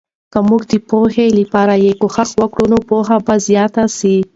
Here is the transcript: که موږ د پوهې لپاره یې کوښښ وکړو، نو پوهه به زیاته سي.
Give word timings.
که 0.33 0.39
موږ 0.49 0.61
د 0.71 0.73
پوهې 0.89 1.25
لپاره 1.39 1.73
یې 1.85 1.91
کوښښ 2.01 2.29
وکړو، 2.41 2.65
نو 2.71 2.77
پوهه 2.89 3.17
به 3.25 3.35
زیاته 3.47 3.83
سي. 3.97 4.15